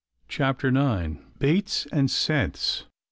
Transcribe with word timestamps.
CHAPTER 0.27 0.69
IX. 0.69 1.17
BAITS 1.37 1.85
AND 1.91 2.09
SCENTS. 2.09 2.85